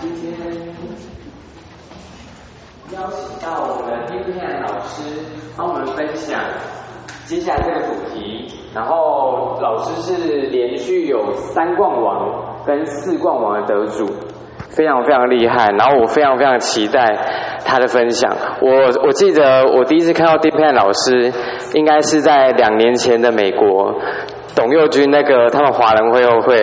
[0.00, 0.32] 今天
[2.90, 5.02] 邀请到我们的丁片老师
[5.54, 6.40] 帮我们分享
[7.26, 14.06] 接下来这个主题，然后老师是连续有三冠王跟四冠王的得主，
[14.70, 17.04] 非常非常厉害，然后我非常非常期待
[17.64, 18.34] 他的分享。
[18.62, 18.70] 我
[19.06, 21.30] 我记得我第一次看到丁片老师，
[21.74, 23.94] 应该是在两年前的美国。
[24.56, 26.58] 董佑军那个他们华人会后会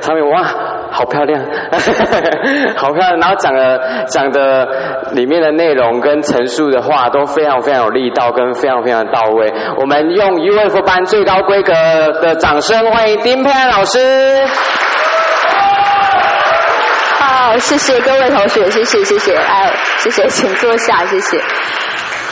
[0.00, 1.42] 上面哇，好漂亮，
[2.76, 4.68] 好漂亮，然后讲的讲的
[5.12, 9.52] 里面的内容跟陈述的话都非常非常有力道，跟非常非常到位。
[9.78, 11.72] 我们用 UFO 班最高规格
[12.20, 13.98] 的掌声欢迎丁佩安老师。
[17.18, 21.38] 好，谢谢各位同学，谢谢谢谢，哎，谢谢，请坐下，谢谢。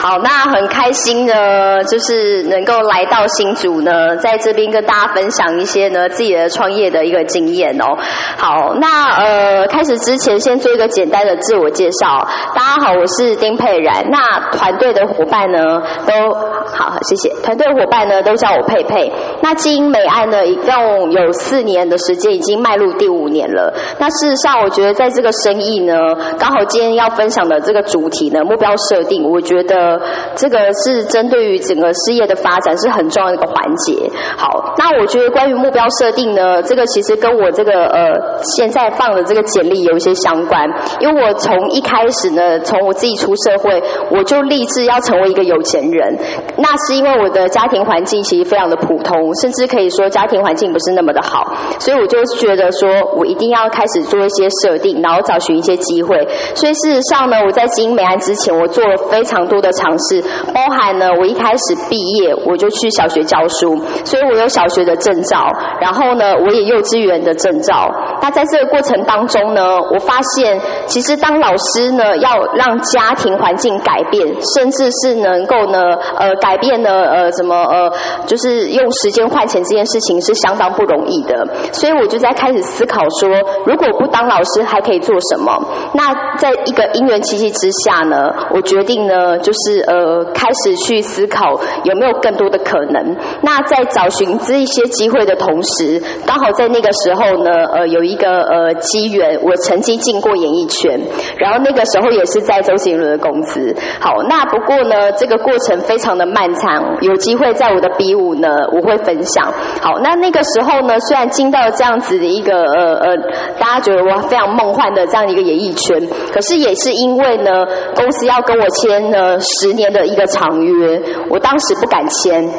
[0.01, 7.95] 好，那很开心呢，就是能够来到新竹呢，在这边跟大家分享一些呢自己的创业的一个经验哦。
[8.35, 12.27] 好，那呃开始之前先做一个简单的自我介绍。
[12.55, 14.03] 大家好，我是丁佩然。
[14.09, 15.59] 那团队的伙伴呢
[16.07, 16.33] 都
[16.73, 17.29] 好，谢谢。
[17.43, 19.13] 团队伙伴呢都叫我佩佩。
[19.43, 23.71] 那经营美安呢一共有四年的时间，已经迈入第五年了。
[23.99, 25.93] 那事实上，我觉得在这个生意呢，
[26.39, 29.90] 刚好今天要分享的这个主题呢，目标设定，我觉得。
[30.35, 34.09] 这个是针对于整个事业的发展是很重要的一个环节。
[34.37, 40.61] 好，那我觉得关于目标设定呢，这个其实跟我这个呃现在放的这个简历有一些相关。
[40.99, 46.17] 因为我从一开始呢，从我自己出社会，我就立志要成为一个有钱人。
[46.57, 56.17] 那是因为我的家庭环境其实非常的普通，甚至可以说家庭环境不是那么的好，所以我就觉得说我一定要开始做一些设定，然后找寻一些机会。
[56.55, 60.21] 所以事实上呢，我在经营美安之前，我做了非常多的尝试，
[60.53, 63.75] 包含呢，我一开始毕业我就去小学教书，
[64.05, 65.49] 所以我有小学的证照，
[65.81, 67.89] 然后呢，我也幼稚园的证照。
[68.21, 75.79] 那在这个过程当中呢，我发现其实当老师呢，要让家庭环境改变，甚至是能够呢，
[76.17, 77.91] 呃，改变呢，呃，怎么呃，
[78.27, 81.47] 就是用时间换钱这件事情是相当不容易的。
[81.71, 83.29] 所以我就在开始思考说，
[83.65, 85.51] 如果不当老师还可以做什么？
[85.93, 93.15] 那在一个因缘奇迹之下呢，我决定呢，就是是呃，开始去思考有没有更多的可能。
[93.41, 100.99] 那在找寻这一些机会的同时，刚好在那个时候呢，呃，有一个呃机缘，我曾经进过演艺圈，
[101.37, 103.73] 然后那个时候也是在周杰伦的公司。
[103.99, 109.51] 好，那不过呢，这个过程非常的漫长，有机会在我的比武呢，我会分享。
[109.81, 113.17] 好，那那个时候呢，虽然进到这样子的一个呃呃，
[113.59, 116.01] 大家觉得我非常梦幻的这样一个演艺圈，
[116.33, 117.65] 可是也是因为呢，
[117.95, 120.99] 公司要跟我签呢十年的一个长约，
[121.29, 122.49] 我当时不敢签。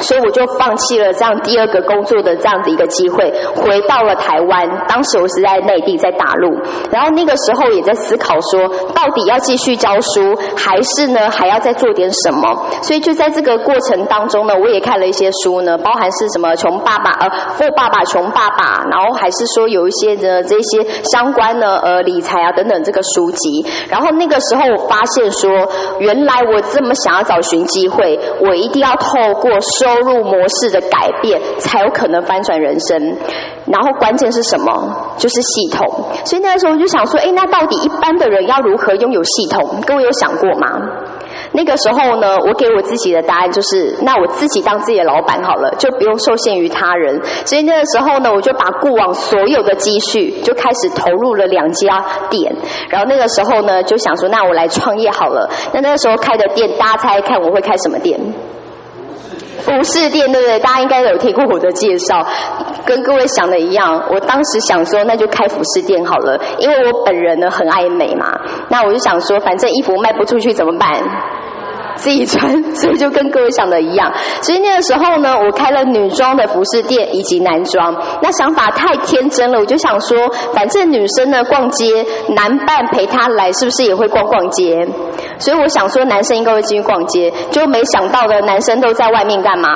[0.00, 4.66] 所以我就放弃了这样第二个工作的这样的一个机会，回到了台湾。
[4.88, 6.58] 当时我是在内地，在大陆。
[6.90, 12.66] 然后那个时候也在思考说，到底要继续教书，还是呢还要再做点什么？
[12.82, 23.66] 所以就在这个过程当中呢，我也看了一些书呢，包含是什么《穷爸爸》呃《富爸爸穷爸爸》，然后还是说有一些的这些相关的呃理财啊等等这个书籍。
[23.88, 25.50] 然后那个时候我发现说，
[26.00, 29.50] 原来我这么想要找寻机会，我一定要透过
[29.86, 33.16] 收入模式的改变，才有可能翻转人生。
[33.66, 35.14] 然后关键是什么？
[35.16, 35.86] 就是系统。
[36.24, 39.80] 所以那个时候我就想说，哎，那到底一般的人要如何拥有系统？
[39.86, 40.66] 各位有想过吗？
[41.52, 47.20] 那个时候呢，我给我自己的答案就是，那我自己当自己的老板好了，就不用受限于他人。
[47.44, 52.54] 所以那个时候呢，我就把过往所有的积蓄就开始投入了两家店。
[52.88, 55.48] 然后那个时候呢，就想说，那我来创业好了。
[55.72, 58.20] 那那个时候开的店，大家猜看我会开什么店？
[59.66, 60.60] 服饰店对不对？
[60.60, 62.24] 大家应该有听过我的介绍，
[62.86, 64.00] 跟各位想的一样。
[64.08, 68.38] 我当时想说，那就开服饰店好了，因为我本人呢很爱美嘛。
[68.68, 70.88] 那我就想说，反正衣服卖不出去怎么办？
[71.96, 74.12] 自己穿，所以就跟各位想的一样。
[74.42, 77.94] 所以那个时候呢，我开了女装的服饰店以及男装。
[78.22, 80.16] 那想法太天真了，我就想说，
[80.52, 84.86] 反正女生呢逛街，男伴陪她来，是不是也会逛逛街？
[85.38, 89.68] 所以我想说，男生应该会进去逛街，就没想到的，男生都在外面干嘛？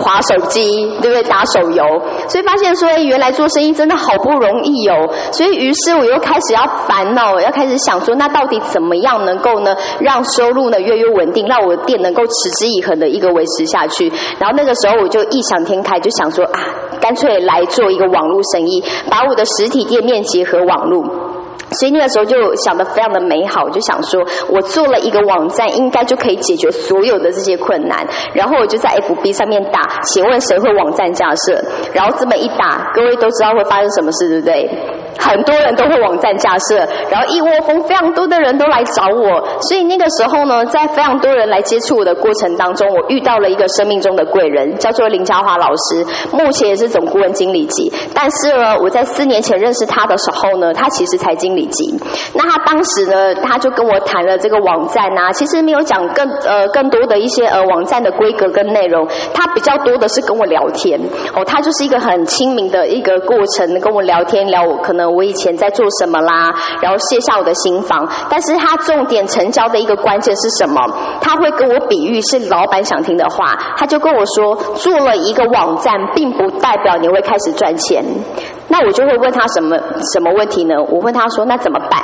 [0.00, 1.22] 划手机，对不对？
[1.24, 1.84] 打手游，
[2.28, 5.08] 所以发现说，哎，原来做生意真的好不容易哦。
[5.30, 14.10] 所以于是我又开始要烦恼，要开始想说，那到底怎么样能够呢，让收入呢越越稳定，让我的店能够持之以恒的一个维持下去。
[14.38, 16.60] 然后那个时候我就异想天开，就想说啊，
[17.00, 21.29] 干脆来做一个网络生意，把我的实体店面结合网络。
[21.78, 28.06] 所以那个时候就想的非常的美好，我就想说我做了一个网站，应该就可以解决所有的这些困难。
[28.34, 31.62] 然后我就在 FB 上面打，请问谁会网站架设？
[31.92, 34.89] 然后这么一打，各位都知道会发生什么事，对不对？
[35.18, 36.76] 很多人都会网站架设，
[37.10, 47.92] 然后一窝蜂非常多的人都来找我，所以那个时候呢，在非常多人来接触我的过程当中，我遇到了一个生命中的贵人，叫做林嘉华老师，目前也是总顾问经理级。
[48.14, 51.94] 但是呢，我在四年前认识他的时候呢，他其实才经理级。
[52.34, 61.00] 那他当时呢，他就跟我谈了这个网站啊，其实没有讲更呃更多的一些呃网站的规格跟内容，他比较多的是跟我聊天
[61.34, 68.08] 哦，他就是一个很亲民的一个过程，跟我聊天聊我可能我以前在做什么啦，然后卸下我的心房。
[68.28, 70.80] 但是他重点成交的一个关键是什么？
[71.20, 78.04] 他会跟我比喻是老板想听的话，他就跟我说，做了一个网站，并不代表你会开始赚钱。
[78.68, 79.76] 那我就会问他什么
[80.12, 80.74] 什么问题呢？
[80.90, 82.00] 我问他说，那怎么办？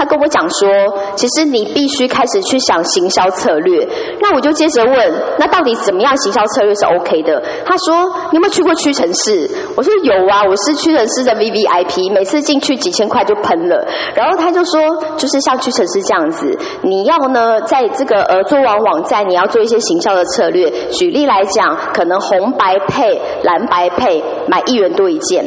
[0.00, 0.66] 他跟我讲说，
[1.14, 3.86] 其实你必须开始去想行销策略。
[4.18, 7.42] 那我就接着问，那到底怎么样行销策略是 OK 的？
[7.66, 9.46] 他说，你有没有去过屈臣氏？
[9.76, 13.86] 我说有啊，我是屈臣氏的 V V I P，每次进去几千块就喷了。
[14.14, 14.80] 然后他就说，
[15.18, 20.70] 就是像屈臣氏这样子，你要呢在这个呃做完网站，你要做一些行销的策略。
[20.92, 25.44] 举例来讲，可能红白配、蓝白配，买一元多一件。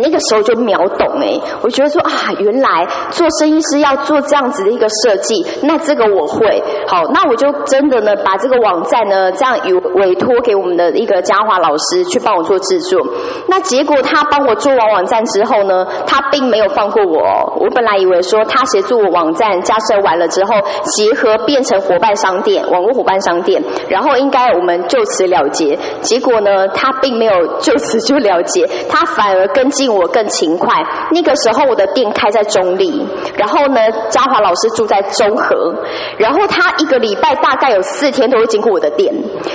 [0.00, 13.00] 那个时候就秒懂哎，我觉得说啊，原来做生意是要做这样子的一个设计，那这个我会好，那我就真的呢把这个网站呢这样有委托给我们的一个嘉华老师去帮我做制作。
[13.48, 17.18] 那结果他帮我做完网站之后呢，他并没有放过我。
[17.58, 20.52] 我本来以为说他协助我网站架设完了之后，
[20.84, 25.76] 结合变成伙伴商店，网络伙伴商店，然后应该我们就此了结。
[26.02, 29.87] 结果呢，他并没有就此就了结，他反而跟进。
[29.88, 30.74] 我更勤快。
[31.10, 33.06] 那个时候我的店开在中立，
[33.36, 33.80] 然后呢，
[34.10, 35.74] 嘉华老师住在中和，
[36.18, 39.12] 然后他一个礼拜大概有四天都会经过我的店。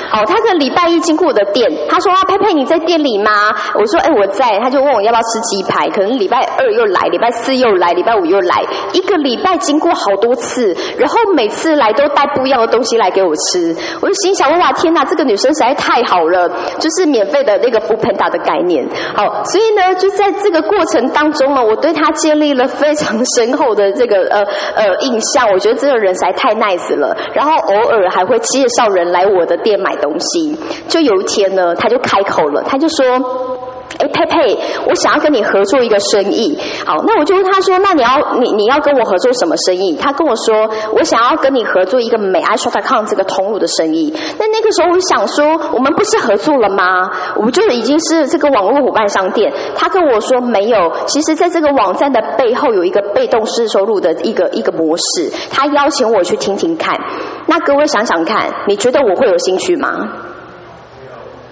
[0.10, 3.32] 好，他个礼拜一经过我的店，他说啊，佩佩你在店里吗？
[3.76, 8.64] 我说哎我在，他就问我要不要吃鸡排，可能礼拜二又来，礼拜四又来，礼拜五又来，
[8.94, 16.50] 一个礼拜经过好多次，然后每次来都带不一样的东西来给我吃，我就心想哇天哪，这个女生实在太好了，
[16.80, 18.88] 就是免费的那个福喷打的概念。
[19.16, 20.23] 好，所以呢就在。
[20.24, 24.42] 在这个过程当中呢，我对他建立了非常深厚的这个呃
[24.76, 25.50] 呃印象。
[25.52, 30.58] 我觉得这个人实在太 nice 了，然后偶尔还会介绍人来我的店买东西。
[30.88, 33.53] 就有一天呢，他就开口了，他就说。
[34.00, 34.58] 哎，佩佩，
[34.88, 36.58] 我想要跟你合作一个生意。
[36.86, 47.10] 好，那我就问他说：“那你要你你要跟我合作什么生意？”他跟我说：“我想要跟你合作一个美爱 shop.com 这个通路的生意。”那那个时候我想说：“我们不是合作了吗？
[47.36, 57.00] 我们就已经是这个网络伙伴商店。”他跟我说：“没有，其实在这个网站的背后有一个被动式收入的一个一个模式。”他邀请我去听听看。
[57.46, 60.10] 那各位想想看，你觉得我会有兴趣吗？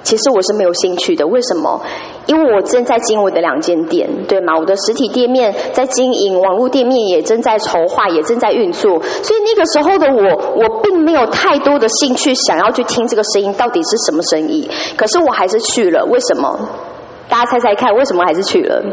[0.04, 1.80] 其实我是没有兴趣的，为什么？
[2.28, 4.58] 因为我正在经营我的两间店，对吗？
[4.58, 9.02] 我的实体店面在经营，网络店面也正在筹划，也正在运作。
[9.02, 14.70] 所以那个时候的我，我并没有太多的兴趣想要去听这个声音到底是什么声音。
[14.96, 16.58] 可是我还是去了，为什么？
[17.28, 18.84] 大家猜猜看，为什么还是去了？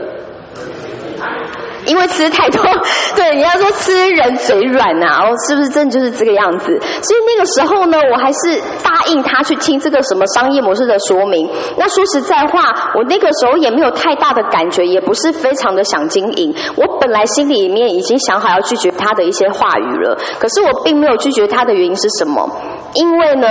[1.89, 2.63] 因为吃太多，
[3.17, 6.67] 对，你要说吃人嘴软呐，哦，是不是真的就是这个样子？
[7.03, 11.51] 所以那个时候呢，我还是答应他去听这个什么商业模式的说明。
[11.77, 16.55] 那说实在话，我那个时候也没有太大的感觉，也不是非常的想经营。
[16.77, 22.49] 我本来心里面已经想好要拒绝他的一些话语了，可是我并没有拒绝他的原因是什么？
[22.95, 23.49] 因为呢，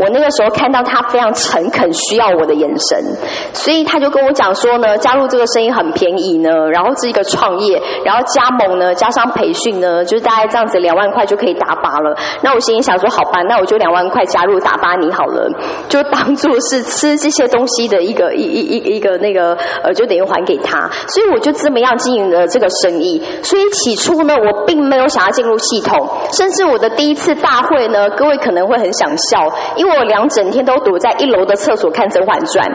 [0.00, 3.16] 我那个时候看到他非常诚恳需要我的眼神，
[3.52, 7.71] 所以他就跟我讲说呢，加入这个生意很便宜呢，然后是一个创业。
[8.04, 12.16] 然后加盟呢，加上培训呢，就是大概这样子两万块就可以打发了。
[12.42, 15.48] 那我心里想说，好吧，那我就两万块加入打发你好了，
[15.88, 20.88] 就当做是吃这些东西的一个一一一一个那个呃，就等于还给他。
[21.08, 23.22] 所以我就这么样经营了这个生意。
[23.42, 32.66] 所以起初呢，我并没有想要进入系统，甚至我的第一次大会呢，各位可能会很想笑，因为我两整天都躲在一楼的厕所看《甄嬛传》。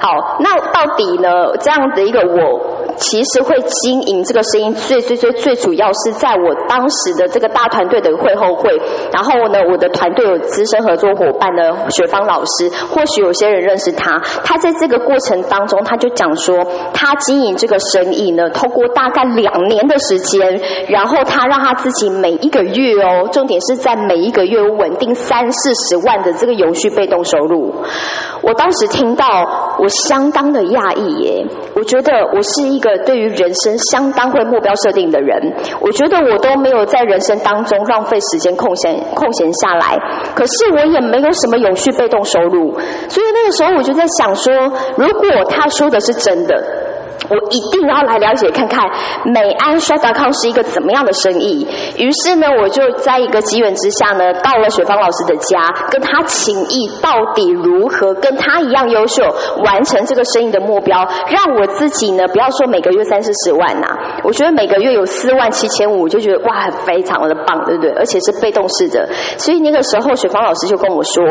[0.00, 2.83] 好，那到底呢，这样的一个我。
[2.96, 8.70] 其实会经营这个声音，最最最最主要是在我当时的这个大团队的会后会，
[9.12, 27.74] 然后呢，我的团队有资深合作伙伴的雪芳老师，或许有些人认识他，他在这个过程当中，他就讲说，他经营这个生意呢，透过大概两年的时间，然后他让他自己每一个月哦，重点是在每一个月稳定三四十万的这个永续被动收入。
[28.42, 29.26] 我当时听到，
[29.80, 32.83] 我相当的讶异耶，我觉得我是一。
[32.84, 35.40] 个对于人生相当会目标设定的人，
[35.80, 39.98] 我觉得我都没有在人生当中浪费时间空闲空闲下来，
[40.36, 44.52] 可是我也没有什么永续被动收入，所以那个时候我就在想说，
[44.96, 46.83] 如果他说的是真的。
[47.30, 48.84] 我一定要来了解看看
[49.24, 51.66] 美安刷达康是一个怎么样的生意。
[51.96, 55.58] 于是呢，我就在一个机缘之下呢，到了雪芳老师的家，
[55.90, 59.22] 跟他请意到底如何跟他一样优秀，
[59.64, 63.86] 完成这个生意的目标，让我自己呢，不要说每个月三四十万呐，
[64.22, 67.90] 我觉得每个月有四万七千五，就觉得哇，非常的棒，对不对？
[67.92, 69.08] 而且是被动式的。
[69.38, 71.24] 所以那个时候，雪芳老师就跟我说：“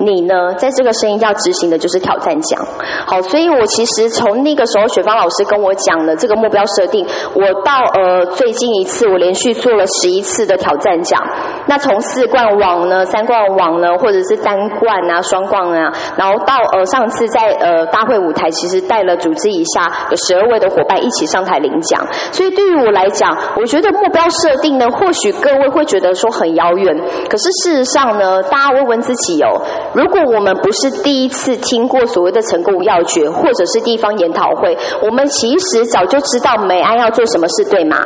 [0.00, 2.66] 你呢，在这个生意要执行的就是挑战奖。”
[3.06, 5.35] 好，所以我其实从那个时候，雪芳老师。
[5.36, 11.20] 是跟我讲的这个目标设定，我到呃最近一次我连续做了十一次的挑战奖，
[11.66, 26.96] 那从四冠王呢、三冠王呢，或者是单冠啊、双冠啊，然后到呃上次在呃大会舞台，其实带了组织以下有十二位的伙伴一起上台领奖，所以对于我来讲，我觉得目标设定呢，或许各位会觉得说很遥远，
[27.28, 29.60] 可是事实上呢，大家问问自己哦，
[29.94, 37.98] 如果我们不是第一次听过所谓的成功要诀，或者是地方研讨会，我们其实早就知道美安要做什么事，对吗？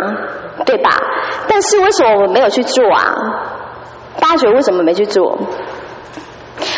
[0.65, 0.91] 对吧？
[1.49, 3.15] 但是为什么我们没有去做啊？
[4.21, 5.39] 大学为什么没去做？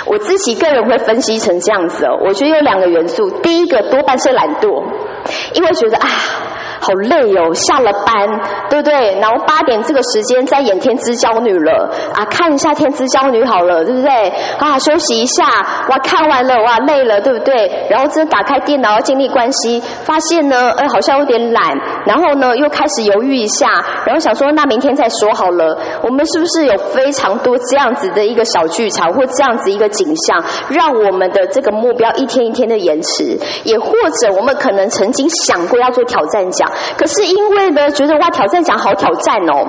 [0.06, 4.84] 我自己个人会分析成这样子哦，我觉得有两个元素，第一个多半是懒惰，
[5.54, 6.08] 因为觉得啊。
[6.82, 8.28] 好累哦，下了班，
[8.68, 9.18] 对不对？
[9.20, 14.10] 然后八点这个时间在演《天之娇女》了啊，看一下《天之娇女》好了，对不对？
[14.58, 15.44] 啊，休息一下，
[15.88, 17.86] 哇，看完了，哇，累了，对不对？
[17.88, 21.72] 然后真打开电脑要建立关系，发现呢，哎，好像有点懒，
[22.04, 23.68] 然后呢，又开始犹豫一下，
[24.04, 25.78] 然后想说，那明天再说好了。
[26.02, 33.38] 我们是不是有非常多这样子的一个小剧场，或这样子一个景象，让我们的这个目标一天一天的延迟？
[33.62, 36.68] 也或者我们可能曾经想过要做挑战奖。
[36.96, 39.66] 可是因为呢，觉得哇挑战奖好挑战哦，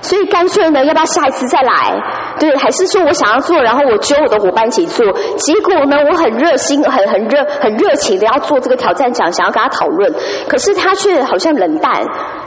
[0.00, 1.96] 所以干脆呢，要不要下一次再来？
[2.38, 5.04] 对，还是说我想要做，然后我揪我的伙伴一起做。
[5.36, 10.12] 结果呢，我很热心、很很热、很热情的要做这个挑战奖，想要跟他讨论。
[10.48, 11.92] 可是他却好像冷淡，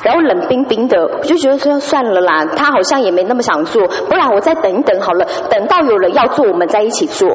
[0.04, 7.28] 然后冷冰冰的，我就觉得说算了啦，他好像也没那么想做，不然我再等一等好了，等到有人要做，我们再一起做。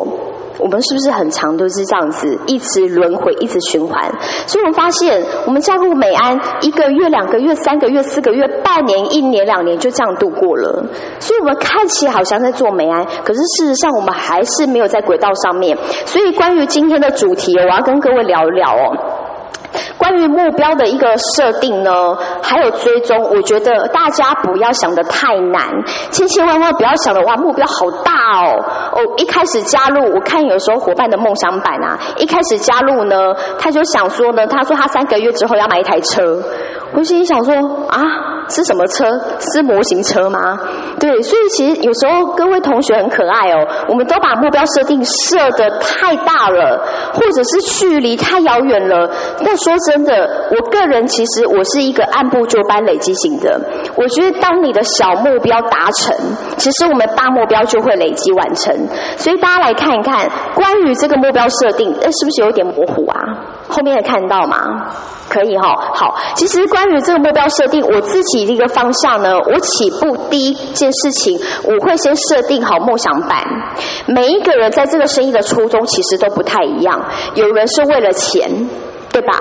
[0.59, 4.11] 我们是不是很长都是这样子，一直轮回，一直循环？
[4.47, 10.85] 所以我们发现，我们加入美安一个月、两个月、三个月、四个月、半年、一年、两年，就这样度过了。
[11.21, 15.77] 所以我们看起来好像在做美安，可是事实上我们还是没有在轨道上面。
[16.05, 19.16] 所以关于今天的主题，我要跟各位聊一聊哦。
[20.07, 21.91] 关于目标的一个设定呢，
[22.41, 25.69] 还有追踪，我觉得大家不要想的太难，
[26.13, 28.65] 千千万万不要想的哇，目标好大哦。
[28.93, 36.41] 哦，一开始加入，我看有时候伙伴的梦想版啊，一开始加入呢，他就想说呢，他说他三个月之后要买一台车，
[36.95, 37.53] 我心里想说
[37.89, 38.35] 啊。
[38.49, 39.05] 是什么车？
[39.41, 40.39] 是模型车吗？
[41.01, 46.81] 对，所以其实有时候各位同学很可爱哦，我们都把目标设定设的太大了，
[47.13, 49.11] 或者是距离太遥远了。
[49.45, 53.59] 但说真真的，我个人其实我是一个按部就班累积型的。
[53.97, 56.15] 我觉得当你的小目标达成，
[56.59, 58.77] 其实我们大目标就会累积完成。
[59.17, 63.19] 所以大家来看一看，关于这个目标设定，那，是不是有点模糊啊？
[63.69, 64.59] 后面也看到吗？
[65.31, 66.15] 可以哈，好。
[66.35, 73.43] 其实关于这个目标设定，我自己的一个方向呢，我起步第一件事情，我会先设定好梦想版。
[74.05, 77.03] 每一个人在这个生意的初衷其实都不太一样，
[77.35, 78.69] 有人是为了钱，
[79.17, 79.33] 对吧？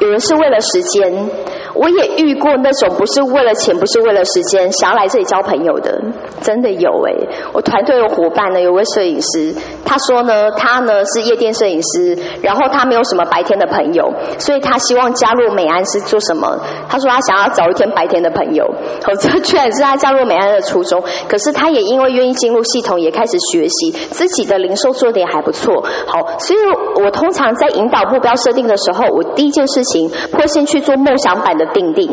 [0.00, 1.30] 有人是为了时间。
[1.74, 6.00] 我也遇过那种不是为了钱，不是为了时间，想要来这里交朋友的，
[6.40, 7.12] 真的有哎。
[7.52, 9.54] 我团队有伙伴呢，有位摄影师，
[9.88, 16.60] 他说呢，他呢是夜店摄影师，然后他没有什么白天的朋友，所以他希望加入美安是做什么？
[16.90, 18.66] 他说他想要找一天白天的朋友。
[18.66, 21.02] 哦，这 居然是他加入美安的初衷。
[21.26, 25.82] 可是他也因为愿意进入系统，也开始学习自己的零售做的也还不错。
[26.06, 26.58] 好，所以
[27.02, 31.64] 我通常在引导目标设定的时候，我第一件事情会先去做梦想版的。
[31.68, 32.08] 定定，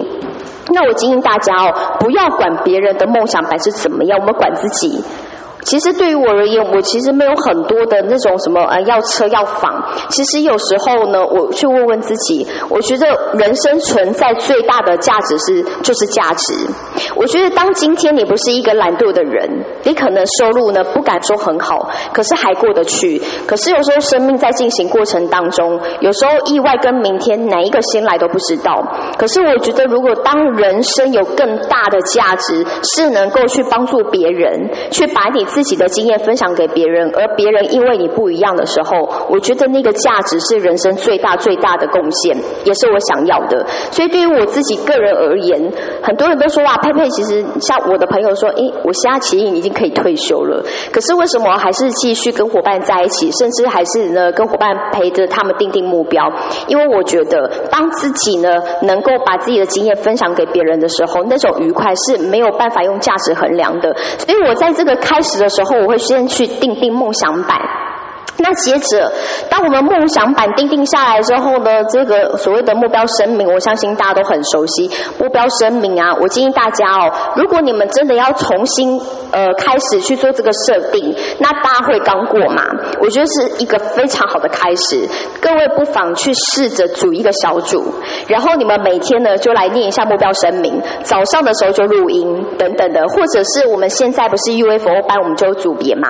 [0.73, 5.01] 那我建议大家哦，不要管别人的梦想版是怎么样，我们管自己。
[5.65, 9.83] 其实对于我而言，我其实没有很多的那种什么呃要车要房。
[10.09, 16.53] 其实有时候呢，我去问问自己，我觉得人生存在最大的价值是就是价值。
[17.15, 23.19] 我觉得当今天你不是一个懒惰的人，你可能收入呢不敢说很好，可是还过得去。
[23.47, 28.71] 可是有时候生命在进行过程当中，有时候意外跟明天哪一个先来都不知道。
[29.17, 35.43] 可是我觉得，如果当人生有更大的价值，是能够去帮助别人，去把你。
[35.55, 42.35] 自己的经验分享给别人，而别人因为你不一样的时候，我觉得那个价值是人生最大最大的贡献，
[42.65, 43.65] 也是我想要的。
[43.89, 45.71] 所以对于我自己个人而言，
[46.03, 56.29] 很多人都说哇，佩佩其实像我的朋友说，诶，我现在其实已经可以退休了，可是为什么还是继续跟伙伴在一起，甚至还是呢跟伙伴陪着他们定定目标？
[56.67, 63.95] 因为我觉得当自己呢能够把自己的经验分享给别人的时候，那种愉快是没有办法用价值衡量的。
[64.17, 67.55] 所以我在这个开始的时候，我会先去定定梦想版。
[68.37, 69.11] 那接着，
[69.49, 74.91] 当我们梦想板定定下来之后呢，这个所谓的目标声明，我相信大家都很熟悉。
[75.17, 78.99] 目标声明啊，我建议大家哦，如果你们真的要重新
[79.31, 82.63] 呃开始去做这个设定，那大会刚过嘛？
[82.99, 85.07] 我觉得是一个非常好的开始。
[85.39, 87.81] 各位不妨去试着组一个小组，
[88.27, 96.09] 然后你们每天呢就来念一下目标声明，早上的时候就录音等等的，或者是我们现在不是 UFO 班，我们就组别嘛？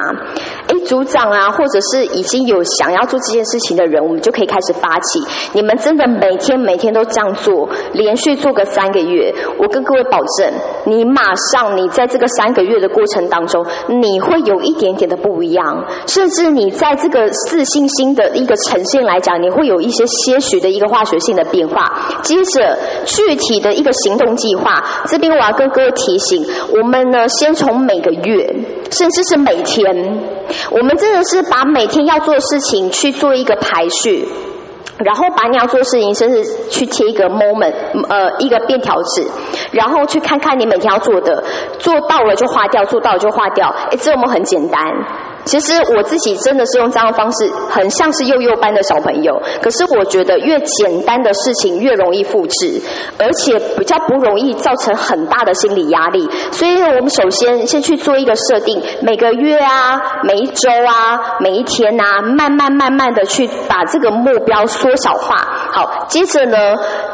[0.70, 2.15] 哎，组长啊，或者是。
[2.16, 5.20] 已经有想要做这件事情的人，我们就可以开始发起。
[5.54, 10.52] 你们真的每天每天都这样做，连续做个三个月，我跟各位保证，
[10.86, 21.84] 你马上你在这个三个月的过程当中，你会有一点点的不一样，甚至你在这个自信心的一个呈现来讲，你会有一些些许的一个化学性的变化。
[22.24, 28.56] 接着具体的一个行动计划，这边我要跟各位提醒，我们呢先从每个月，
[28.92, 29.94] 甚至是每天，
[30.72, 32.06] 我们真的是把每天。
[32.06, 34.28] 要做的事情去做一个排序，
[35.00, 37.74] 然后把你要做的事情，甚至去贴一个 moment，
[38.08, 39.26] 呃，一个便条纸，
[39.72, 41.44] 然后去看看你每天要做的，
[41.80, 43.74] 做到了就划掉，做到了就划掉。
[43.90, 44.80] 哎，这我们很简单。
[45.46, 49.40] 其实我自己真的是用这样的方式，很像是幼幼班的小朋友。
[49.62, 52.82] 可是我觉得越简单的事情越容易复制，
[53.20, 56.28] 而且比较不容易造成很大的心理压力。
[56.52, 65.36] 所以，我们首先先去做一个设定，每个月啊，每一周啊，每一天啊，慢慢慢慢的去把这个目标缩小化。
[65.72, 66.58] 好，接着呢，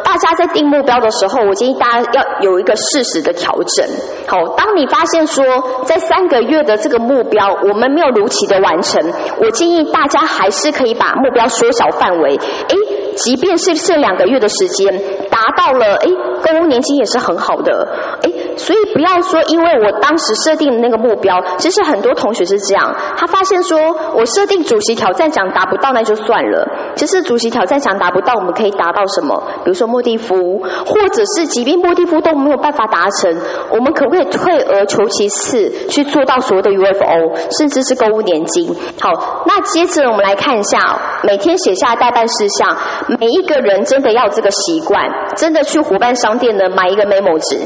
[0.05, 3.85] 大家在定目标的时候，我建议大家要有一个适时的调整。
[4.25, 5.43] 好，当你发现说，
[5.83, 8.20] 在三个月的这个目标，我们没有。
[8.21, 9.01] 如期的完成，
[9.41, 12.35] 我建议大家还是可以把目标缩小范围。
[12.35, 12.75] 诶，
[13.15, 14.93] 即便是剩两个月的时间，
[15.41, 16.09] 达到了，诶，
[16.43, 17.87] 公务年金也是很好的。
[18.21, 23.79] 诶，所以不要说，因为我当时设定的那个目标，其实很多同学是这样，他发现说
[24.15, 26.67] 我设定主席挑战奖达不到，那就算了。
[26.95, 29.41] 其实主席挑战奖达不到，我们可以达到什么？
[29.63, 33.35] 比如说莫蒂夫，或者是即便莫蒂夫都没有办法达成，
[33.71, 38.75] 我们可不可以退而求其次，去做到所谓的 UFO，甚至是购物年金？
[39.01, 40.77] 好，那接着我们来看一下，
[41.23, 42.77] 每天写下代办事项，
[43.19, 45.03] 每一个人真的要这个习惯，
[45.35, 47.59] 真的去伙伴商店呢买一个 memo 纸。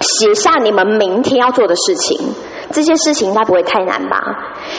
[0.00, 2.18] 写下你们明天要做的事情，
[2.72, 4.20] 这些事情应该不会太难吧？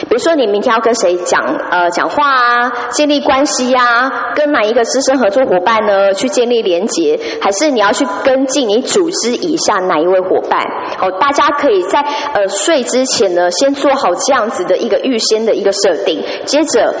[0.02, 10.60] 比如说，你明天要跟谁讲呃讲话啊，建立关系呀，跟哪一个资深合作伙伴呢去建立连结，还是你要去跟进你组织以下哪一位伙伴？
[11.00, 12.00] 哦，大家可以在
[12.34, 16.94] 呃睡之前呢，先做好这样子的一个预先的一个设定，接着。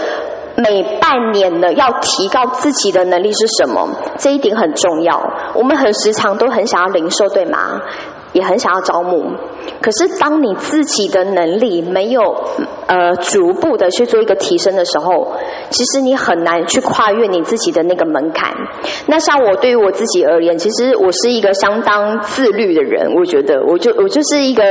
[0.56, 3.88] 每半年呢，要提高自己的能力是什么？
[4.16, 5.22] 这一点很重要。
[5.54, 7.82] 我们很时常都很想要零售，对吗？
[8.32, 9.24] 也很想要招募。
[9.80, 12.22] 可是当你自己的能力没有
[12.86, 15.32] 呃逐步的去做一个提升的时候，
[15.70, 18.54] 其实你很难去跨越你自己的那个门槛。
[19.06, 23.12] 那像我对于我自己而言，其实我是一个相当自律的人。
[23.14, 24.64] 我觉得，我就我就是一个。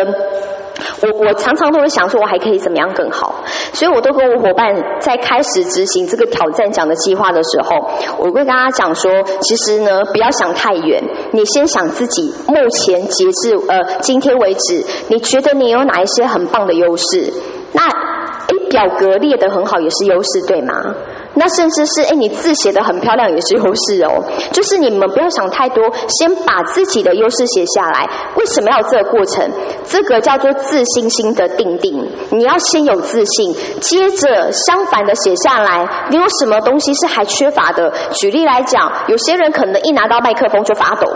[1.02, 3.44] 我我常常都会想说，我还可以怎么样更好？
[3.74, 9.12] 所以我都跟我伙伴在开始执行这个挑战奖的计划的时候，我会跟他讲说，
[9.42, 17.32] 其实呢，不要想太远，你先想自己目前截至呃今天为止，你觉得你有哪一些很棒的优势？
[17.74, 20.96] 那诶，表格列得很好也是优势，对吗？
[21.36, 24.24] 那甚至是，哎，你字写的很漂亮也是优势哦。
[24.52, 28.10] 就是你们不要想太多，先把自己的优势写下来。
[28.36, 29.50] 为什么要这个过程？
[29.84, 32.10] 这个叫做自信心的定定。
[32.32, 37.92] 你要先有自信，接着相反的写下来，你有什么东西是还缺乏的？
[38.14, 41.12] 举例来讲，有些人可能一拿到麦克风就发抖。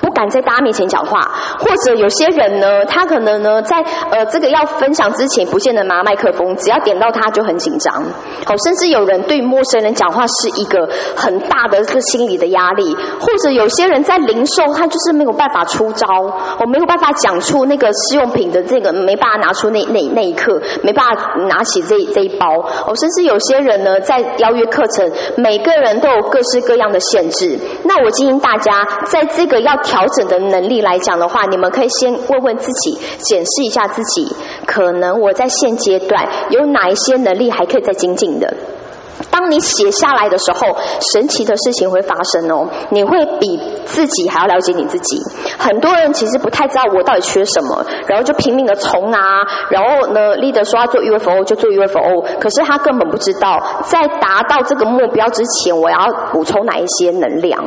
[0.00, 1.20] 不敢在大家面前讲话，
[1.58, 3.80] 或者有些人呢，他可能呢，在
[4.10, 8.02] 呃这个要分享之前，不见得拿麦克风，只要点到他就很紧张。
[8.44, 16.06] 好，甚至有人对陌生人讲话是一个很大的这个心理的压力，或者有些人在零售，他就是没有办法出招，
[16.58, 22.46] 我没有办法讲出那个试用品的这个，没办法拿出那那那一刻，没办法拿起这这一包。
[22.86, 27.56] 哦，甚至有些人呢，在邀约课程，每个人都有各式各样的限制。
[27.84, 29.72] 那我建议大家在这个要。
[29.84, 34.34] 调整的能力来讲的话，你们可以先问问自己，检视一下自己，
[34.66, 38.52] 可能我在现阶段有哪一些能力还可以再精进的。
[39.30, 40.76] 当你写下来的时候，
[41.12, 42.66] 神奇的事情会发生哦！
[42.90, 45.16] 你会比自己还要了解你自己。
[45.56, 49.20] 很多人其实不太知道我到底缺什么，然后就拼命的冲啊，
[49.70, 55.98] 然后呢，leader 说要做 UFO 就做 UFO，可是他根本不知道，在达到这个目标之前，我要
[56.32, 57.64] 补充哪一些能量。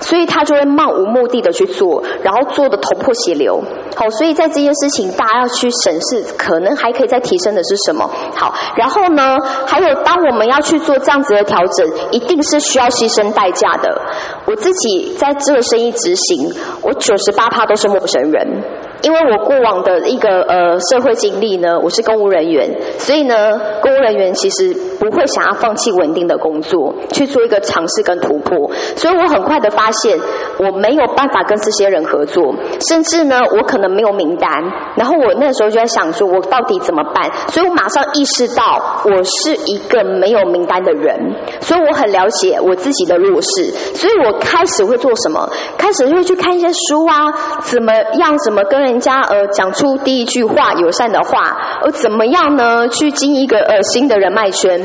[0.00, 3.62] 所以他就会漫无目的的去做，然后做的头破血流。
[3.96, 8.08] 好，所以在这件事情，大家要去审视，可能还可以再提升的是什么？
[8.34, 14.00] 好，然后呢，还有当我们要去做这样子的调整，一定是需要牺牲代价的。
[14.46, 18.62] 我自己在这个生意执行，我九十八趴都是陌生人。
[19.02, 28.68] 因为我过往的一个呃社会经历呢，我是公务人员，所以呢，公务人员其实不会想要放弃稳定的工作，去做一个尝试跟突破。
[28.96, 30.18] 所以我很快的发现，
[30.58, 32.52] 我没有办法跟这些人合作，
[32.88, 34.50] 甚至呢，我可能没有名单。
[34.96, 37.30] 然后我那时候就在想说，我到底怎么办？
[37.52, 41.16] 所以我马上意识到，我是一个没有名单的人，
[41.60, 45.48] 所以我很了解我自己的弱势，所以我开始会做什么？
[45.78, 47.32] 开始会去看一些书啊，
[47.62, 48.36] 怎么样？
[48.44, 48.87] 怎么跟？
[48.88, 52.88] 人家呃讲出第一句话友善的话，而怎么样呢？
[52.88, 54.80] 去经一个呃新的人脉圈，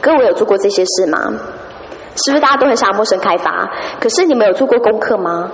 [0.00, 1.32] 各位有做过这些事吗？
[2.14, 3.70] 是不是大家都很想陌生开发？
[3.98, 5.50] 可是你们有做过功课吗？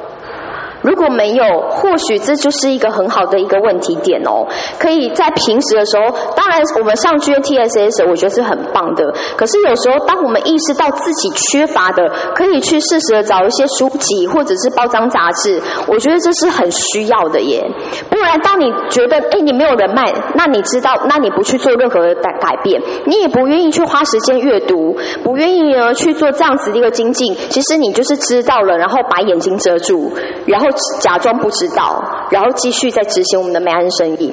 [0.82, 4.46] 如果没有，或许这就是一个很好的一个问题点哦。
[4.78, 9.12] 可以在平时的时候，当然我们上 GTSS，我觉得是很棒的。
[9.36, 17.64] 可是有时候，当我们意识到自己缺乏的，可以去适时的找一些书籍或者是包装杂志，我觉得这是很需要的耶。
[18.08, 30.12] 不然，当你觉得哎你没有人脉，那你知道，那你不去做任何的改改变，你也不愿意去花时间阅读，不愿意呢去做这样子的一个精进，其实你就是知道了，然后把眼睛遮住，
[30.46, 30.67] 然后。
[31.00, 34.32] 假装不知道，然后继续在执行我们的美安生意。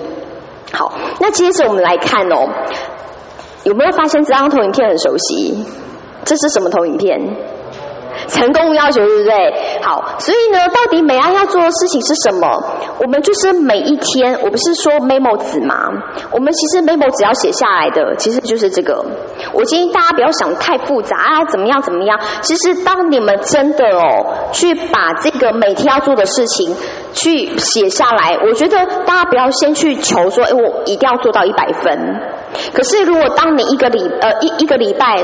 [0.73, 2.47] 好，那接着我们来看哦，
[3.63, 5.65] 有没有发现这张投影片很熟悉？
[6.23, 7.19] 这是什么投影片？
[8.27, 9.79] 成功要求对不对？
[9.81, 12.47] 好，所以呢，到底美安要做的事情是什么？
[12.99, 15.75] 我们就是每一天，我不是说 memo 纸吗？
[16.31, 19.05] 我们其实 memo 纸要写下来的，其实就是这个。
[19.53, 22.19] 我建议大家不要想太复杂啊，怎么样怎么样？
[22.41, 26.75] 其实当你们真的哦，去把这个每天要做的事情
[27.13, 32.19] 去写下来，我觉得大家不要先去求说，哎，我一定要做到一百分。
[32.73, 35.21] 可是如果当你一个礼呃一一个礼拜，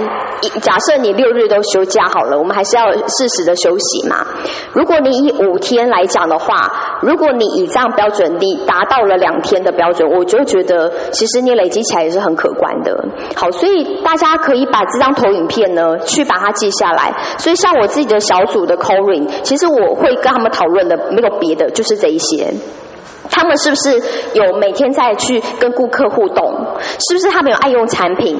[0.61, 2.90] 假设你六日都休假好了，我们还是要。
[2.93, 4.25] 适时的休息嘛。
[4.73, 12.97] 如果你以五天来讲的话，如果你以这样标准，你达到了两天的标准，我就觉得其实你累积起来也是很可观的。
[13.35, 17.13] 好，所以大家可以把这张投影片呢，去把它记下来。
[17.37, 22.53] 所以像我自己的小组的 calling，其实我会跟他们讨论的没有别的，就是这一些。
[23.31, 23.99] 他们是不是
[24.33, 26.53] 有每天在去跟顾客互动？
[26.99, 28.37] 是不是他们有爱用产品？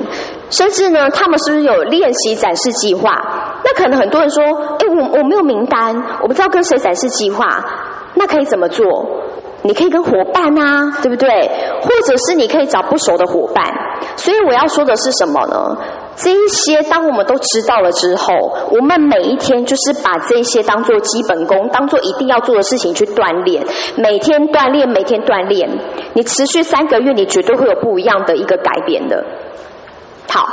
[0.50, 3.10] 甚至呢，他们是不是有练习展示计划？
[3.64, 4.44] 那可能很多人说
[4.80, 7.48] ：“哎，我我没有名单，我不知道跟谁展示计划。”
[8.14, 8.86] 那可以怎么做？
[9.64, 11.30] 你可以跟伙伴啊，对不对？
[11.82, 13.66] 或者是你可以找不熟的伙伴。
[14.16, 15.78] 所以我要说的是什么呢？
[16.16, 18.34] 这一些当我们都知道了之后，
[18.72, 23.66] 我们每一天就是把这些当做基本功，当做一定要做的事情去锻炼。
[23.96, 25.70] 每天锻炼，每天锻炼，
[26.14, 29.24] 你持续三个月，你绝对会有不一样的一个改变的。
[30.30, 30.46] 好，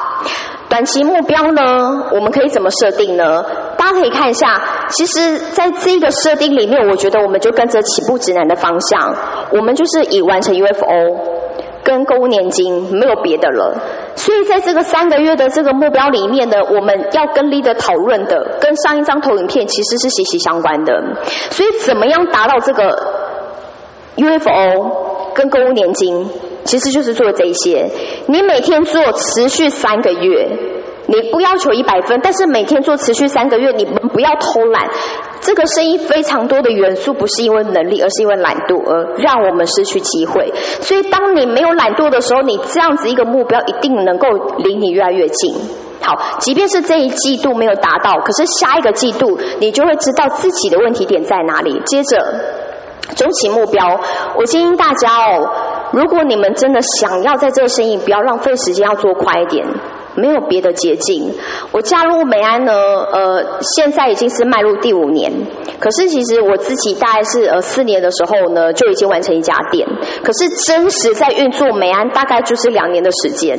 [0.68, 3.44] 短期目标呢，我们可以怎么设定呢？
[3.76, 9.14] 大家可以看一下，其实在这个设定里面，我觉得我们就跟着起步指南的方向，
[9.52, 11.38] 我们就是以完成 UFO。
[11.85, 13.74] 跟购物年金没有别的了，
[14.14, 21.02] 所以在这个三个月的这个目标里面呢，我们要跟 leader 讨论的，跟上一张投影片其实是息息相关的。
[21.24, 22.90] 所以怎么样达到这个
[24.16, 26.28] UFO 跟购物年金，
[26.68, 27.90] 其实就是做这些。
[28.26, 30.46] 你每天做持续三个月，
[31.07, 34.87] 你不要求一百分，但是每天做持续三个月，你们不要偷懒。
[35.40, 40.52] 这个生意非常多的元素，不是因为能力，而是因为懒惰，而让我们失去机会。
[40.83, 44.28] 所以，当你没有懒惰的时候，你这样子一个目标一定能够
[44.59, 45.54] 离你越来越近。
[46.02, 51.81] 好，即便是这一季度没有达到，可是下一个季度你就会知道自己的问题点在哪里。
[51.87, 52.16] 接着，
[53.16, 53.98] 中期目标，
[54.37, 55.48] 我建议大家哦，
[55.92, 59.66] 如果你们真的想要在这个生意不要浪费时间，要做快一点。
[60.20, 61.33] 没有别的捷径。
[61.72, 65.33] 我加入美安呢，呃，现在已经是迈入第五年。
[65.81, 69.87] 可是其实我自己大概是呃四年的时候呢，就已经完成一家店。
[70.24, 73.59] 可是真实在运作美安，大概就是两年的时间。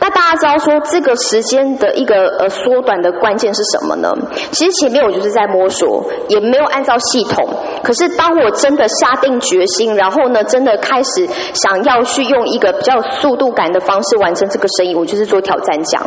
[0.00, 4.14] 那大家知道说这个时间的一个呃缩短的关键是什么呢？
[4.52, 7.44] 其实前面我就是在摸索，也没有按照系统。
[7.82, 16.06] 可是当我真的下定决心，然后呢，真的开始想要去用一个比较速度感的方式完成这个生意，我就是做挑战奖。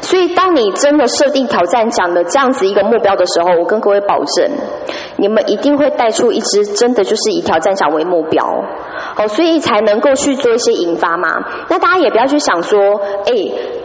[0.00, 4.50] 所以当你真的设定挑战奖的这样子一个目标的时候，我跟各位保证，
[5.16, 8.44] 你们一定会带出一支真的就是以挑战奖为目标，
[9.16, 11.28] 哦，所以才能够去做一些引发嘛。
[11.68, 12.78] 那大家也不要去想说，
[13.26, 13.32] 哎，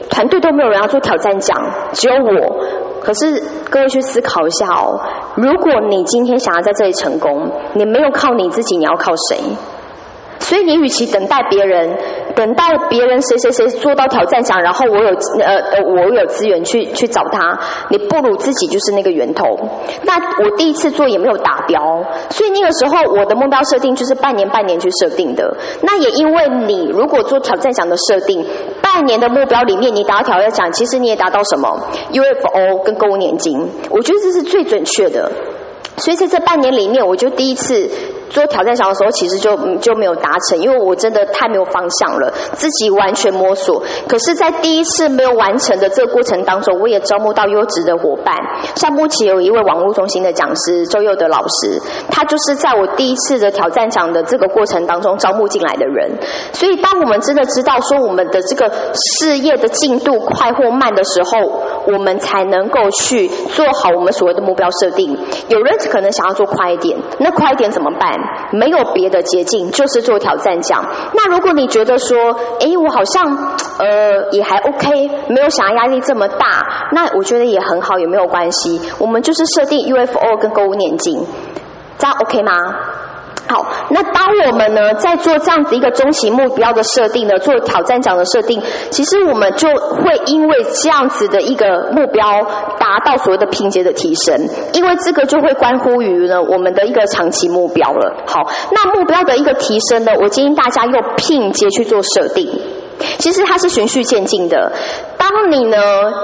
[0.09, 1.57] 团队都没有人要做挑战奖，
[1.93, 2.57] 只有我。
[2.99, 4.99] 可是各位去思考一下哦，
[5.35, 9.37] 如果你今天想要在这里成功，你没有靠你自己，你要靠谁？
[10.47, 11.93] 所以你与其等待别人，
[12.33, 15.09] 等待别人谁谁谁做到挑战奖，然后我有
[15.41, 19.43] 呃呃我有资源去去找他，你不如自己就是那个源头。
[20.03, 25.53] 那我第一次做也没有达标，所以那个时候我的目标设定就是半年半年去设定的。
[25.81, 28.45] 那也因为你如果做挑战奖的设定，
[28.81, 31.67] 半年的目标里面你达到挑战奖，其实你也达到什么
[32.13, 35.29] UFO 跟购物年金，我觉得这是最准确的。
[35.97, 37.89] 所以在这半年里面，我就第一次。
[38.29, 43.81] 做挑战奖的时候，其实就就没有达成，因为我真的太没有方向了，自己完全摸索。
[44.05, 48.35] 可是，在第一次没有完成的这个过程当中，我也招募到优质的伙伴。
[48.75, 51.81] 像目前有一位网络中心的讲师周佑德老师，
[52.11, 56.11] 他就是在我第一次的挑战奖的这个过程当中招募进来的人。
[56.51, 65.17] 所以，当我们真的知道说我们的这个事业的进度快或慢的时候，我们才能够去做好我们所谓的目标设定。
[65.47, 68.13] 有人可能想要做快一点，那快一点怎么办？
[68.51, 70.83] 没有别的捷径，就是做挑战奖。
[71.13, 72.17] 那如果你觉得说，
[72.59, 73.25] 哎，我好像
[73.79, 78.81] 呃也还 OK，没有想要压力这么大，那我觉得也很好，也没有关系。
[78.99, 81.25] 我们就是设定 UFO 跟购物年金，
[81.97, 82.51] 这样 OK 吗？
[83.47, 92.43] 好，那当我们呢在做这样子一个中期目标的设定呢，做挑战奖的设定，其实我们就会因为这样子的一个目标
[92.77, 94.35] 达到所谓的拼接的提升，
[94.73, 98.23] 因为这个就会关乎于呢我们的一个长期目标了。
[98.27, 102.49] 好，那目标的一个提升呢，我建议大家用拼接去做设定，
[103.19, 104.71] 其实它是循序渐进的。
[105.17, 105.77] 当你呢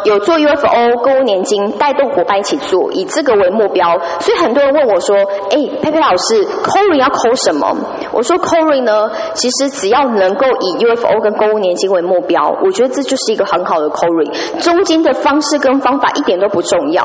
[0.05, 5.15] 有做 UFO 购物年金，带动伙伴一起做，以这个为目标，所以很多人问我说
[5.51, 7.75] ：“哎，佩佩老师 c o r y 要扣什么？”
[8.13, 17.03] 我说 c o r y 呢，其实只要能够以 UFO 跟购物年金为目标，我觉得这就是一个很好的 c o r y 中间的方式跟方法一点都不重要。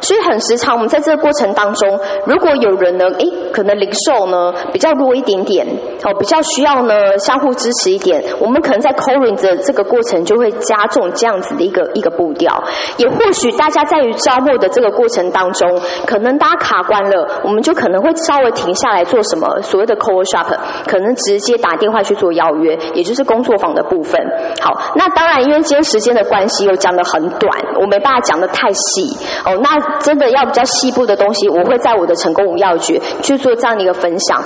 [0.00, 5.66] 所以很时常我们在这个过程当中，如果有人呢，哎，可能零售呢比较弱一点点，
[6.04, 11.38] 哦，比较需要呢相互支持一点，我们可能在 o r y 的这个过程就会加重这样。
[11.38, 12.60] 子的一个一个步调，
[12.96, 20.46] 也或许大家在于招募的这个过程当中，可能大家卡关了，我们就可能会稍微停下来做什么所谓的 call shop，
[20.88, 24.20] 可能直接打电话去做邀约，也就是工作坊的部分。
[24.60, 29.56] 好，那当然因为今天时间的关系，又讲的很短，我没办法讲的太细哦。
[29.62, 34.42] 那真的要比较细部的东西，我会在我的成功五要诀去做这样的一个分享。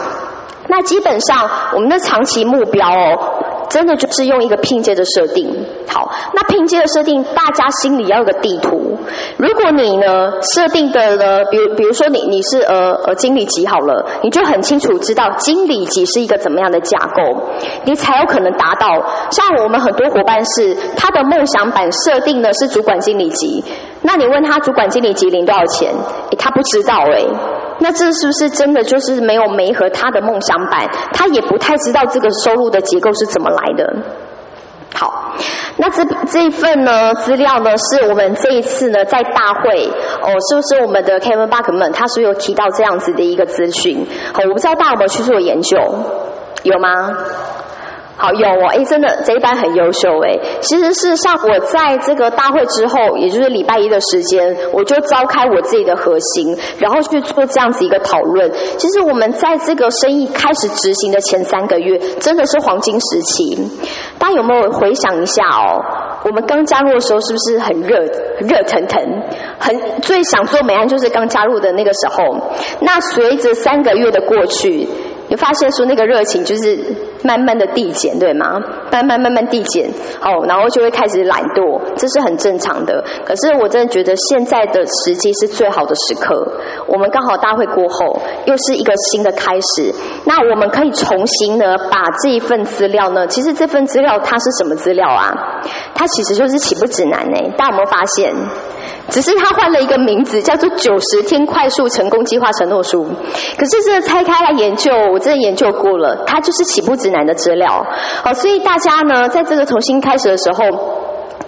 [0.69, 3.42] 那基本上我们的长期目标哦。
[3.73, 5.49] 真的就是用一个拼接的设定，
[5.89, 8.99] 好，那拼接的设定，大家心里要有个地图。
[9.39, 17.43] 如果你呢设定的呢，比如比如说你你是呃呃经理级好了，你就很清楚知道经理级是一个怎么样的架构，
[17.87, 18.87] 你才有可能达到。
[19.31, 23.65] 像我们很多伙伴是他的梦想版设定呢是主管经理级，
[24.03, 25.93] 那你问他主管经理级领多少钱，
[26.39, 27.25] 他不知道哎。
[27.79, 30.89] 那这是不是真的就是没有没和他的梦想版？
[31.13, 33.97] 他也不太知道这个收入的结构是怎么来的。
[34.95, 35.35] 好，
[35.79, 39.89] 那这这一份呢资料呢，是我们这一次呢在大会
[40.21, 44.07] 哦，是不是我们的 Kevin Buckman 他是有提到这样子的一个资讯？
[44.35, 45.79] 好，我不知道大家有没有去做研究，
[46.63, 47.17] 有吗？
[48.17, 50.39] 好有哦，哎，真的这一班很优秀哎。
[50.61, 58.51] 其实是像我在这个大会之后，也就是礼拜一的时间，我就召开我自己的核心，然后去做这样子一个讨论。
[58.79, 63.59] 其实我们在这个生意开始执行的前三个月，真的是黄金时期。
[64.19, 65.83] 大家有没有回想一下哦？
[66.25, 67.99] 我们刚加入的时候是不是很热、
[68.41, 69.03] 热腾腾？
[69.59, 72.37] 很最想做美安就是刚加入的那个时候。
[72.81, 74.87] 那随着三个月的过去。
[75.29, 76.79] 你发现说那个热情就是
[77.23, 78.61] 慢慢的递减，对吗？
[78.93, 79.89] 慢慢慢慢递减，
[80.21, 83.03] 哦，然后就会开始懒惰，这是很正常的。
[83.25, 86.47] 可是我真的觉得现在的时机是最好的时刻，
[86.87, 89.95] 我们刚好大会过后，又是一个新的开始，
[90.27, 95.33] 那我们可以重新呢把这一份资料呢，其实这份资料它是什么资料啊？
[95.95, 98.35] 它其实就是起步指南呢，大家有没有发现？
[99.09, 103.05] 只是他换了一个名字，叫做《九十天快速成功计划承诺书》。
[103.59, 107.85] 可是这拆开来研究，我真的研究过了，它就是起步指南的资料。
[108.23, 110.65] 好，所以大家呢，在这个重新开始的时候，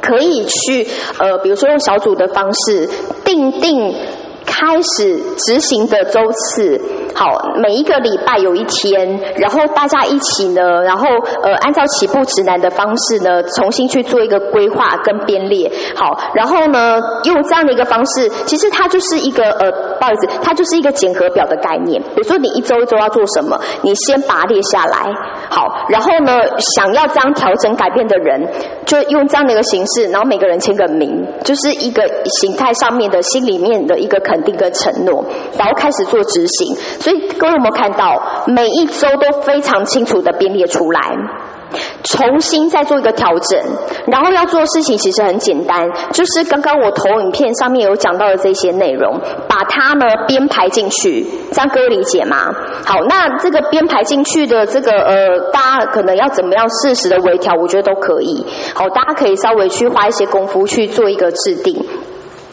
[0.01, 0.87] 可以去
[1.19, 2.89] 呃，比如说用小组的方式
[3.25, 3.95] 定定。
[4.47, 6.81] 开始执行的周次，
[7.15, 7.27] 好，
[7.57, 11.07] 每一个礼拜有一天，然后大家一起呢，然后
[11.43, 22.01] 呃，按照起步指南的方式呢，重新去做一个规划跟编列，好，然后呢，用这样的一个方式，其实它就是一个呃，不好意思，它就是一个检核表的概念。
[22.03, 24.99] 比如说你一周一周要做什么，你先把它列下来，
[25.51, 26.33] 好，然后呢，
[26.77, 28.47] 想要这样调整改变的人，
[28.85, 32.03] 就用这样的一个形式，然后每个人签个名，就是一个
[32.41, 34.21] 形态上面的心里面的一个。
[34.25, 35.25] 肯定跟承诺，
[35.57, 36.75] 然后开始做执行。
[36.77, 41.17] 所以各位有没有看到，每一周都非常清楚的编列出来，
[42.05, 43.61] 重新再做一个调整。
[44.07, 49.19] 然后要做事情其实很简单，就是刚刚我投影片上面有讲到的这些内容，
[49.49, 52.53] 把它呢编排进去，这样各位理解吗？
[52.85, 58.45] 好，那这个编排进去的这个呃，大家可能要怎么样适时的微调，我觉得都可以。
[58.75, 61.75] 好，大家可以稍微去花一些功夫去做一个制定。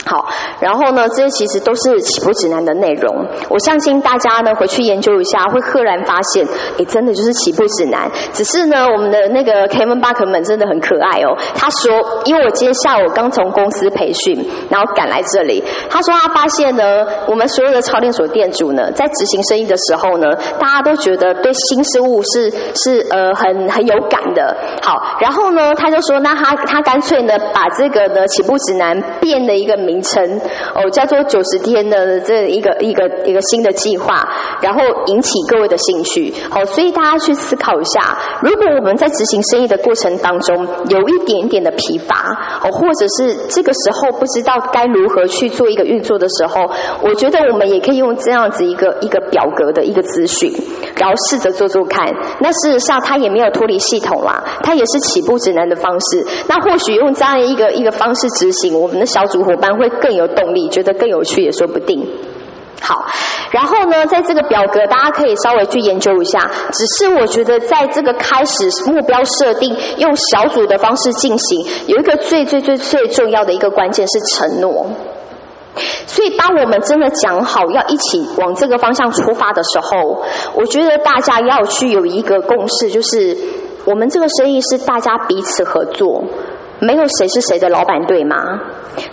[0.05, 0.27] 好，
[0.59, 3.25] 然后呢，这些其实都是起步指南的内容。
[3.49, 6.45] 我相信大家呢回去研究一下，会赫然发现，
[6.79, 8.09] 哎，真的就是起步指南。
[8.33, 11.37] 只是呢，我们的那个 Kevin Buckman 真的很可爱哦。
[11.55, 11.93] 他说，
[12.25, 15.63] 因为我今天下午刚从公司培训，然后赶来这里。
[15.89, 24.57] 他说他发现呢，我们所有的超链锁店主呢，在执行生意的时候呢，大家都觉得对新事物是是呃很 很有感的。
[24.81, 29.90] 好，然后呢，他就说，那他他干脆呢，把这个呢起步指南变了一个名。
[29.91, 30.39] 名称
[30.73, 34.25] 哦，叫做九十天的这一个一个一个新的计划，
[34.61, 36.33] 然后引起各位的兴趣。
[36.49, 42.15] 好，所以大家去思考一下，如果我们在执行生意的过程当中有一点点的疲乏，
[42.63, 46.71] 哦，或者是这个时候不知道该如何去做一个运作的时候，
[47.03, 50.49] 我觉得我们也可以用这样子一个一个表格的一个资讯，
[50.95, 52.07] 然后试着做做看。
[52.39, 56.25] 那事实上，它也没有脱离系统啦，它也是起步指南的方式。
[56.47, 59.71] 那或许用这样一个一个方式执行，我们的小组伙伴。
[59.81, 62.07] 会更有动力，觉得更有趣也说不定。
[62.83, 63.05] 好，
[63.51, 66.39] 然后呢，在这个表格大家可以稍微去研究一下。
[66.71, 74.87] 只是我觉得，在这个开始目标设定用小组的方式进行，有一个最最最最重要的一个关键是承诺。
[76.07, 80.23] 所以，当我们真的讲好要一起往这个方向出发的时候，
[80.55, 83.37] 我觉得大家要去有一个共识，就是
[83.85, 86.23] 我们这个生意是大家彼此合作。
[86.81, 88.35] 没有谁是谁的老板，对吗？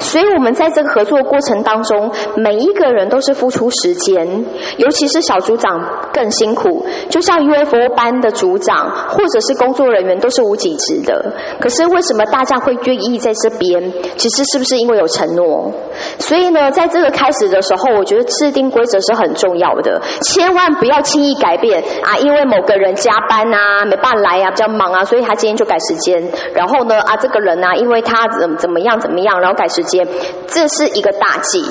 [0.01, 4.45] 所以，我们在这个合作过程当中，每一个人都是付出时间，
[4.77, 5.81] 尤其是小组长
[6.13, 6.85] 更辛苦。
[7.09, 13.93] 就像 UFO 班的组长或者是工作人员都是无给职的，可是为什么大家会愿意在这边？
[14.17, 15.71] 其实是不是因为有承诺？
[16.19, 22.17] 所以呢，在这个开始的时候，我觉得制定规则是很重要的，千万不要轻易改变啊！
[22.19, 26.21] 因为某个人加班啊，没办法来啊，比较忙啊，所以他今天就改时间。
[26.55, 27.58] 然后呢，啊，这个人。
[27.61, 30.07] 那因为他怎怎么样怎么样，然后改时间，
[30.47, 31.65] 这是一个大忌。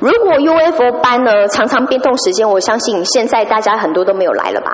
[0.00, 4.70] 如果 UFO 班呢常常变动时间，我相信现在大家很多都没有来了吧，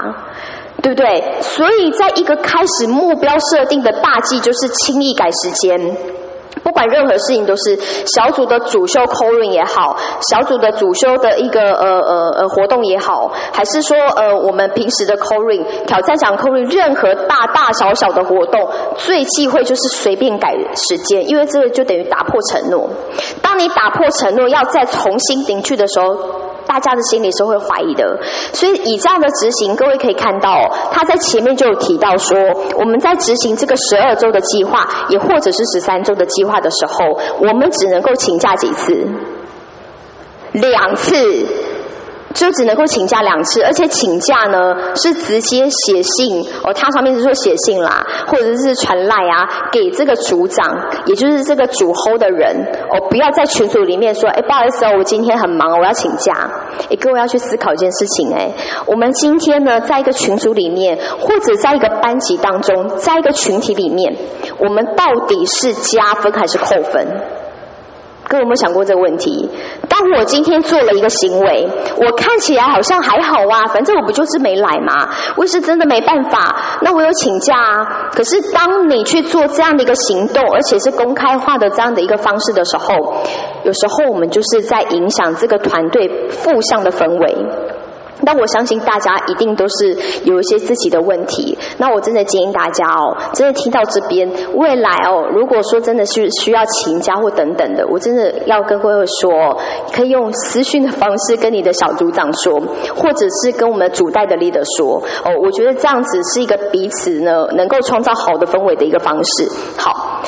[0.83, 1.23] 对不对？
[1.41, 5.97] 所以在一个开始目标设定的大忌就是轻易改时间。
[6.63, 9.97] 不管任何事情都是小组的主修 calling 也好，
[10.31, 22.89] 小组的主修的一个呃呃呃活动也好，还是说呃我们平时的 calling 挑战奖 calling，任何大大小小的活动，最忌讳就是随便改时间，因为这个就等于打破承诺。
[23.43, 26.17] 当你打破承诺要再重新凝聚的时候。
[26.67, 28.17] 大家的心里是会怀疑的，
[28.53, 30.55] 所以以这样的执行，各位可以看到，
[30.93, 32.39] 他在前面就有提到说，
[32.79, 39.07] 我们在执行这个十二周的计划，也或者是十三周的计划话的时候，我们只能够请假几次，
[40.53, 41.70] 两次。
[42.35, 50.65] 就只能够请假两次，而且请假呢是直接写信哦，它上面是说写信啦，或者是传赖啊，给这个组长，
[51.07, 52.55] 也就是这个主 h 的人
[52.91, 56.33] 哦，不要在群组里面说，哎，不好意思哦，我今天很忙，我要请假。
[56.89, 58.51] 哎，各位要去思考一件事情，哎，
[58.87, 64.15] 我们今天呢，在一个群组里面，或者在一个班级当中，在一个群体里面，
[64.59, 67.07] 我们到底是加分还是扣分？
[68.31, 69.51] 各位有没有想过这个问题？
[69.89, 71.67] 当我今天做了一个行为，
[71.97, 78.09] 我看起来好像还好啊，反正我不就是没来嘛，我是真的没办法，那我有请假啊。
[78.15, 82.95] 可是当你去做这样的一个行动，而且是公开化的这样的一个方式的时候，
[83.65, 87.37] 有时候我们就是在影响这个团队负向的氛围。
[88.23, 91.57] 那我相信大家一定都是有一些自己的问题。
[91.79, 99.31] 那我真的建议大家哦，真的听到这边，未来哦，如果说真的是需要请假或等等的，我真的要跟各位说，
[99.93, 102.61] 可以用私讯的方式跟你的小组长说，
[102.97, 105.03] 或者是跟我们主带的 leader 说。
[105.25, 109.49] 哦，我觉得这样子是一个彼此呢能够创造好的氛围的一个方式。
[109.79, 110.23] 好，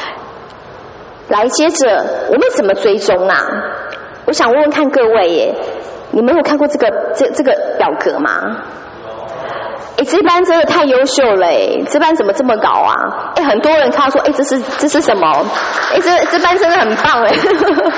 [1.29, 3.37] 来接着我们怎么追踪啊？
[4.27, 5.55] 我想问问看各位耶。
[6.13, 8.31] 你们有看过这个这这个表格吗？
[9.99, 12.95] 哎，这班真的太优秀了哎，这班怎么这么搞啊？
[13.37, 15.27] 哎，很多人看到说，哎，这是这是什么？
[15.93, 17.31] 哎，这这班真的很棒哎，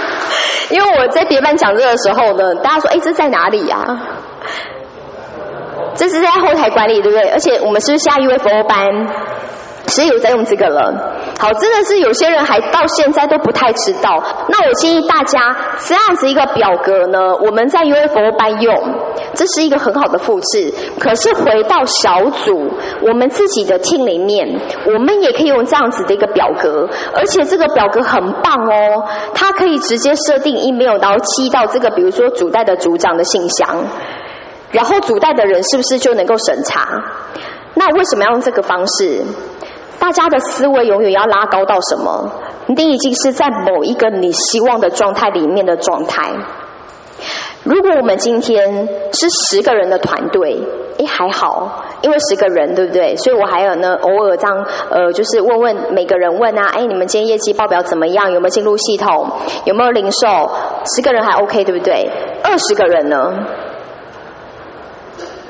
[0.70, 3.78] 因为我在别班讲这个时候呢，大家说，哎，这在哪里呀？
[5.94, 7.28] 这是在后台管理对不对？
[7.30, 9.06] 而且我们是下一位服务班。
[9.86, 11.13] 谁有在用这个了？
[11.38, 14.22] 好，真的是有些人还到现在都不太知道。
[14.48, 18.74] 那我建议大家这样子一个表格呢，我们在 U F O 班用，
[19.34, 20.72] 这是一个很好的复制。
[20.98, 22.70] 可是回到小组，
[23.02, 24.48] 我们自己的 team 里面，
[24.86, 29.04] 我们也可以用这样子的一个表格，而且这个表格很棒哦，
[29.34, 33.84] 它可以直接设定 email，然后寄到这个比如说主带的组长的信箱，
[34.70, 36.88] 然后主带的人是不是就能够审查？
[37.74, 39.20] 那为什么要用这个方式？
[39.98, 42.30] 大家的思维永远要拉高到什么？
[42.66, 46.30] 你已经是在某一个你希望的状态里面的状态。
[47.62, 50.60] 如果我们今天是十个人的团队，
[50.98, 53.16] 哎，还好，因为十个人，对不对？
[53.16, 58.30] 所以我还有呢，偶尔这样，呃，就是问问每个人问啊，哎，你们今天业绩报表怎么样？
[58.30, 59.30] 有没有进入系统？
[59.64, 60.50] 有没有零售？
[60.94, 62.06] 十个人还 OK，对不对？
[62.42, 63.32] 二十个人呢？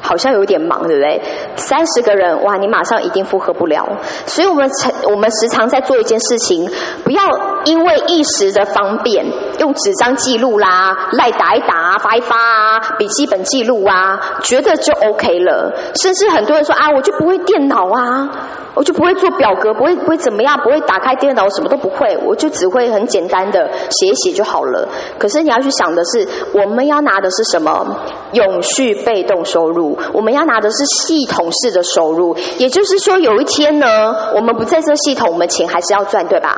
[0.05, 1.23] 好像有点忙，对不对？
[1.57, 3.83] 三十个人，哇，你马上一定负荷不了。
[4.27, 6.71] 所以，我们常我们时常在做一件事情，
[7.03, 7.23] 不要
[7.65, 9.25] 因为一时的方便，
[9.59, 15.73] 用纸张记录啦，赖打一打，发一发啊，笔记本记录啊，觉得就 OK 了。
[16.03, 18.29] 甚至很多人说啊，我就不会电脑啊。
[18.75, 24.89] 我就不会做表格，不会不会怎么样，不会打开电脑，什么都不会，我就只会很简单的写一写就好了。
[25.19, 27.87] 可是你要去想的是，我们要拿的是什么？
[28.33, 32.37] 永续被动收入，我们要拿的是系统式的收入。
[32.59, 33.87] 也就是说，有一天呢，
[34.35, 36.57] 我们不在这系统，我们钱还是要赚，对吧？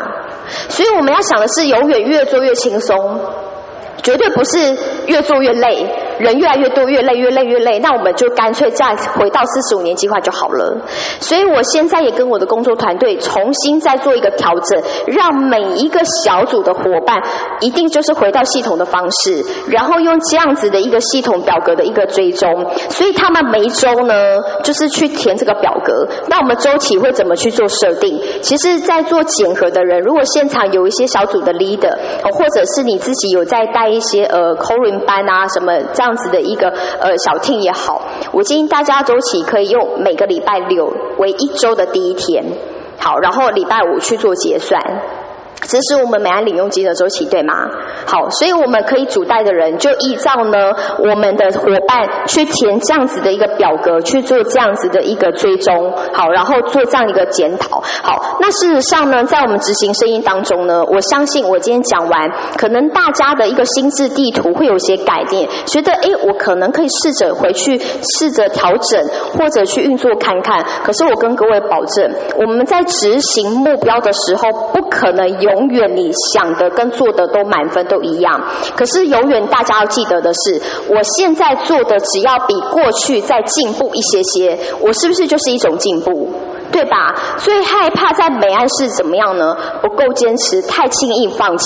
[0.68, 3.20] 所以我们要想的是，永远越做越轻松。
[4.02, 4.58] 绝对不是
[5.06, 5.84] 越做越累，
[6.18, 7.78] 人越来越多，越累越累越累。
[7.80, 10.78] 那我们就干脆再回到四十五年计划就好了。
[11.20, 17.20] 所以我现在也跟我的工作团队重新再做一个调整，让每一个小组的伙伴
[17.60, 22.66] 一定就是回到系统的方式，然后用这样子的一个系统表格的一个追踪。
[22.90, 24.14] 所以他们每一周呢，
[24.62, 26.06] 就是去填这个表格。
[26.28, 28.20] 那我们周期会怎么去做设定？
[28.42, 31.96] 其实，在做检核的人，如果现场有一些小组的 leader，
[32.32, 33.86] 或者是你自己有在带。
[33.86, 35.72] 一些呃 c o r i n g 班啊，什么
[36.06, 36.68] 这样子的一个
[37.00, 38.00] 呃小听也好，
[38.30, 40.86] 我建议大家周期可以用每个礼拜六
[41.18, 42.44] 为一周的第一天，
[42.96, 44.80] 好，然后礼拜五去做结算。
[45.62, 47.54] 这是我们美安领用机的周期，对吗？
[48.06, 57.80] 好，所以我们可以主带的人就依照呢我们的伙伴去填这样子的一个表格，去做这样子的一个追踪，好，然后做这样一个检讨。
[57.80, 69.02] 好，那事实上呢，在我们执行生意当中呢，我相信我今天讲完，可能大家的一个心智地图会有些改变，觉得哎，我可能可以试着回去试着调整，
[69.36, 70.64] 或者去运作看看。
[70.84, 75.45] 可是我跟各位保证，我们在执行目标的时候，不可能有。
[75.46, 78.40] 永远你想的跟做的都满分都一样，
[78.76, 86.28] 可是永远大家要记得的是，我现在做的只要比过去再进步一些些，我是不是就是一种进步？
[86.76, 87.14] 对吧？
[87.38, 89.56] 最害怕在美安是怎么样呢？
[89.80, 91.64] 不够坚持，太轻易放弃。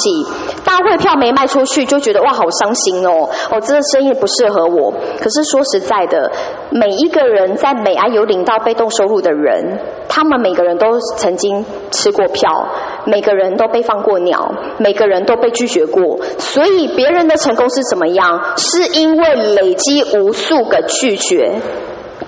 [0.64, 3.28] 大会票没卖出去，就觉得哇，好伤心哦！
[3.50, 4.94] 哦，这个生意不适合我。
[5.20, 6.30] 可是说实在的，
[6.70, 12.68] 每一个人在美安有领到被动收入的人，他们每个人都曾经吃过票，
[13.04, 16.20] 每个人都被放过鸟，每个人都被拒绝过。
[16.38, 18.40] 所以别人的成功是怎么样？
[18.56, 21.60] 是因为累积无数个拒绝，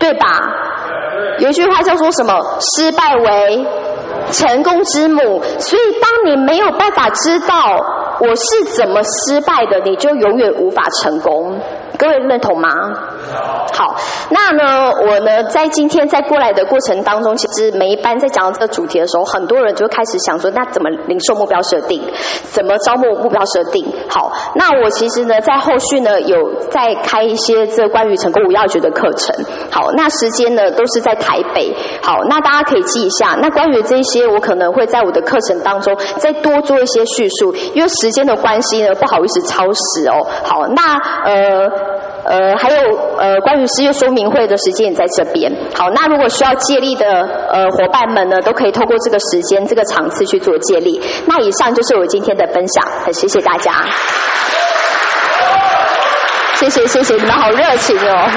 [0.01, 0.72] 对吧？
[1.43, 2.33] 有一句话叫做什么？
[2.61, 3.67] 失败为
[4.31, 5.43] 成功之母。
[5.59, 7.85] 所以，当你没有办法知道
[8.21, 11.59] 我是怎么失败的，你就永远无法成功。
[11.99, 12.71] 各位认同吗？
[13.73, 13.97] 好，
[14.31, 22.03] 那呢，我呢，在今天在过来的过程当中，其实每一班在讲到这个主题的时候，很多人就开始想说，那怎么零售目标设定？
[22.51, 23.85] 怎么招募目标设定？
[24.11, 29.35] 好，那我其实呢，在后续呢，有在开一些这关于成功五要诀的课程。
[29.71, 31.75] 好，那时间呢，都是在台北。
[32.03, 33.37] 好，那大家可以记一下。
[33.41, 40.27] 那关于这些，我可能会在我的课程当中再多做一些叙述，因为时间的关系呢，不好意思超时哦。
[40.45, 42.02] 好，那呃。
[42.25, 42.77] 呃，还有
[43.19, 45.53] 呃，关于失业说明会的时间也在这边。
[45.75, 47.07] 好，那如果需要借力的
[47.51, 51.01] 呃伙伴们呢，都可以透过这个时间、这个场次去做借力。
[51.27, 53.73] 那以上就是我今天的分享，很谢谢大家。
[56.55, 58.31] 谢谢谢谢，你们好热情哦。